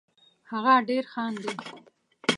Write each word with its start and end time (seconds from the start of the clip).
هغه 0.51 0.73
ډېر 0.89 1.03
خاندي 1.13 1.51